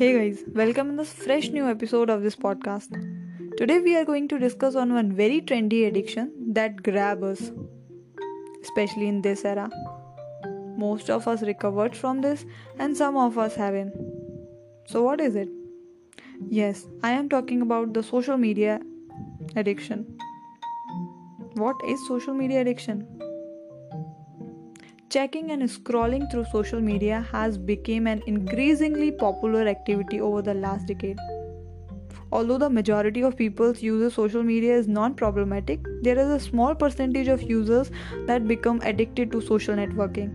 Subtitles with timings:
[0.00, 2.88] Hey guys, welcome in this fresh new episode of this podcast.
[3.58, 7.52] Today we are going to discuss on one very trendy addiction that grab us,
[8.62, 9.68] especially in this era.
[10.78, 12.46] Most of us recovered from this
[12.78, 13.92] and some of us haven't.
[14.86, 15.50] So what is it?
[16.48, 18.80] Yes, I am talking about the social media
[19.54, 20.16] addiction.
[21.56, 23.19] What is social media addiction?
[25.10, 30.86] Checking and scrolling through social media has become an increasingly popular activity over the last
[30.86, 31.18] decade.
[32.30, 36.76] Although the majority of people use social media is non problematic, there is a small
[36.76, 37.90] percentage of users
[38.28, 40.30] that become addicted to social networking.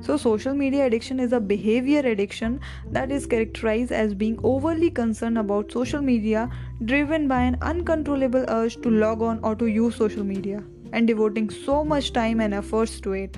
[0.00, 2.58] So, social media addiction is a behavior addiction
[2.90, 6.48] that is characterized as being overly concerned about social media,
[6.86, 11.50] driven by an uncontrollable urge to log on or to use social media and devoting
[11.50, 13.36] so much time and efforts to it.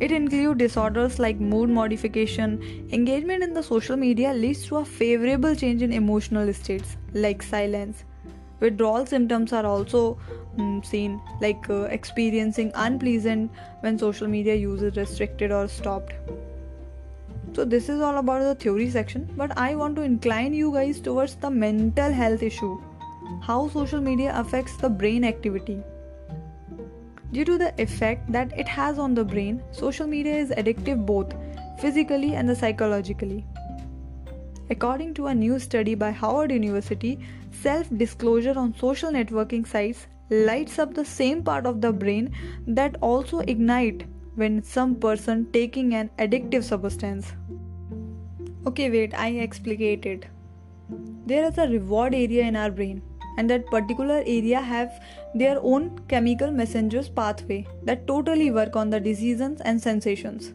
[0.00, 2.60] It includes disorders like mood modification.
[2.92, 8.04] Engagement in the social media leads to a favorable change in emotional states like silence.
[8.60, 10.16] Withdrawal symptoms are also
[10.56, 16.12] mm, seen, like uh, experiencing unpleasant when social media use is restricted or stopped.
[17.54, 21.00] So, this is all about the theory section, but I want to incline you guys
[21.00, 22.80] towards the mental health issue
[23.40, 25.82] how social media affects the brain activity.
[27.32, 31.34] Due to the effect that it has on the brain, social media is addictive both
[31.78, 33.44] physically and psychologically.
[34.70, 37.18] According to a new study by Harvard University,
[37.50, 42.32] self disclosure on social networking sites lights up the same part of the brain
[42.66, 47.32] that also ignite when some person taking an addictive substance.
[48.66, 50.26] Okay, wait, I explicated.
[51.26, 53.02] There is a reward area in our brain
[53.38, 55.00] and that particular area have
[55.34, 60.54] their own chemical messengers pathway that totally work on the decisions and sensations.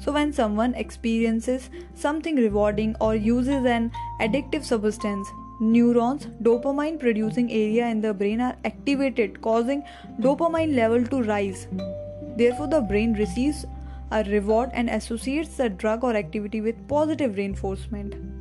[0.00, 5.28] So when someone experiences something rewarding or uses an addictive substance
[5.60, 9.84] neurons dopamine producing area in the brain are activated causing
[10.18, 11.68] dopamine level to rise.
[12.36, 13.64] Therefore the brain receives
[14.10, 18.39] a reward and associates the drug or activity with positive reinforcement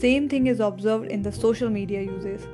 [0.00, 2.46] same thing is observed in the social media uses.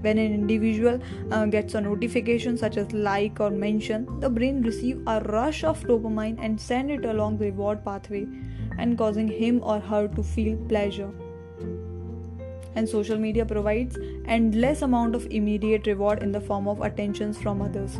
[0.00, 1.00] When an individual
[1.32, 5.80] uh, gets a notification such as like or mention, the brain receives a rush of
[5.82, 8.26] dopamine and send it along the reward pathway
[8.78, 11.10] and causing him or her to feel pleasure.
[12.76, 17.60] And social media provides endless amount of immediate reward in the form of attentions from
[17.60, 17.98] others.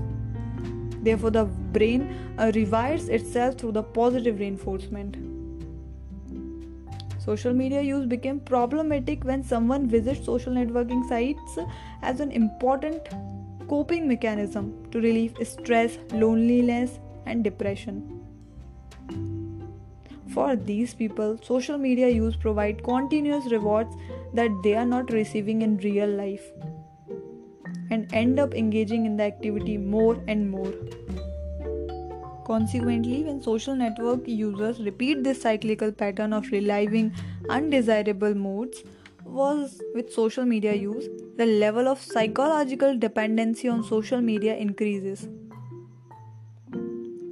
[1.02, 5.27] Therefore, the brain uh, itself through the positive reinforcement.
[7.28, 11.58] Social media use became problematic when someone visits social networking sites
[12.00, 13.10] as an important
[13.68, 18.24] coping mechanism to relieve stress, loneliness, and depression.
[20.32, 23.94] For these people, social media use provide continuous rewards
[24.32, 26.50] that they are not receiving in real life
[27.90, 30.72] and end up engaging in the activity more and more.
[32.48, 37.12] Consequently, when social network users repeat this cyclical pattern of reliving
[37.50, 38.82] undesirable moods,
[39.22, 45.28] was with social media use, the level of psychological dependency on social media increases.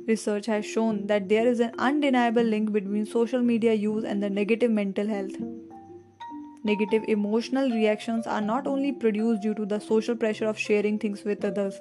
[0.06, 4.28] Research has shown that there is an undeniable link between social media use and the
[4.28, 5.33] negative mental health.
[6.62, 11.25] Negative emotional reactions are not only produced due to the social pressure of sharing things
[11.25, 11.81] with others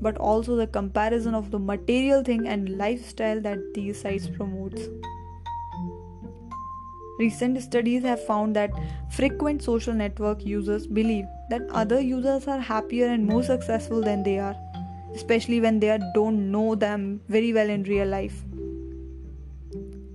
[0.00, 4.88] but also the comparison of the material thing and lifestyle that these sites promotes.
[7.18, 8.70] Recent studies have found that
[9.10, 14.38] frequent social network users believe that other users are happier and more successful than they
[14.38, 14.56] are
[15.14, 18.44] especially when they don't know them very well in real life.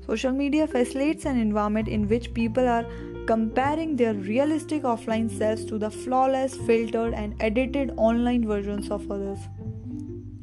[0.05, 2.85] Social media facilitates an environment in which people are
[3.25, 9.39] comparing their realistic offline selves to the flawless, filtered, and edited online versions of others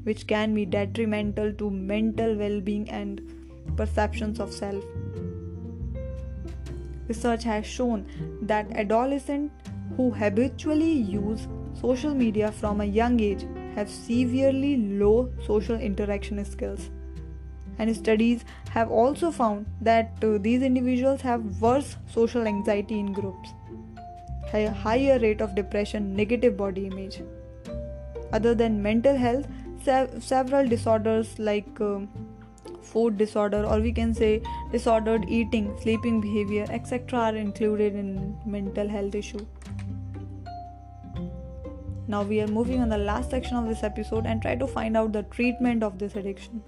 [0.05, 3.21] which can be detrimental to mental well being and
[3.77, 4.85] perceptions of self.
[7.09, 8.07] Research has shown
[8.43, 9.55] that adolescents
[9.97, 11.47] who habitually use
[11.81, 16.91] social media from a young age have severely low social interaction skills.
[17.79, 23.51] And studies have also found that uh, these individuals have worse social anxiety in groups,
[24.53, 27.23] a higher rate of depression, negative body image.
[28.33, 29.47] Other than mental health,
[29.84, 32.00] sev- several disorders like uh,
[32.82, 38.88] food disorder or we can say disordered eating sleeping behavior etc are included in mental
[38.88, 39.46] health issue
[42.08, 44.96] now we are moving on the last section of this episode and try to find
[44.96, 46.62] out the treatment of this addiction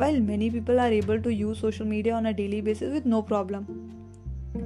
[0.00, 3.22] while many people are able to use social media on a daily basis with no
[3.22, 3.66] problem.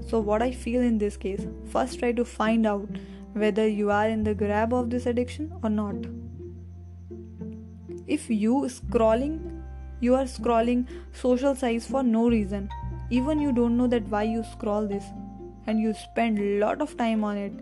[0.09, 2.89] So, what I feel in this case, first try to find out
[3.33, 5.97] whether you are in the grab of this addiction or not.
[8.07, 9.63] If you scrolling,
[10.01, 12.69] you are scrolling social sites for no reason,
[13.11, 15.05] even you don't know that why you scroll this,
[15.67, 17.53] and you spend lot of time on it,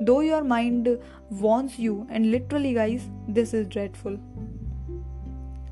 [0.00, 0.98] though your mind
[1.30, 4.18] wants you, and literally, guys, this is dreadful.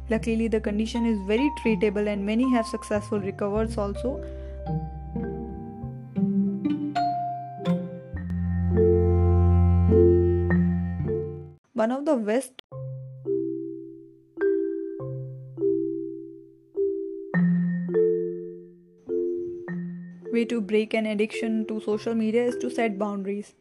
[0.09, 4.25] Luckily, the condition is very treatable, and many have successful recovered also.
[11.73, 12.60] One of the best
[20.32, 23.55] way to break an addiction to social media is to set boundaries.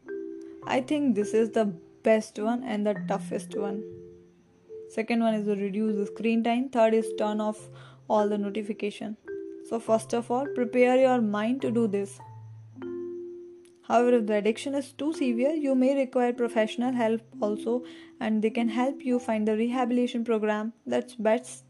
[0.66, 1.66] I think this is the
[2.02, 3.82] best one and the toughest one.
[4.88, 6.68] Second one is to reduce the screen time.
[6.68, 7.68] Third is turn off
[8.08, 9.16] all the notification.
[9.68, 12.18] So first of all, prepare your mind to do this.
[13.82, 17.82] However, if the addiction is too severe, you may require professional help also,
[18.20, 21.64] and they can help you find the rehabilitation program that's best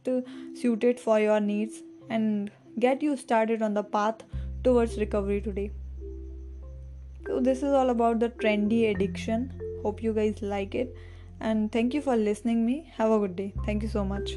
[0.54, 4.22] suited for your needs and get you started on the path
[4.64, 5.70] towards recovery today.
[7.26, 9.52] So, this is all about the trendy addiction.
[9.82, 10.96] Hope you guys like it,
[11.40, 12.92] and thank you for listening me.
[12.96, 13.52] Have a good day.
[13.64, 14.32] Thank you so much.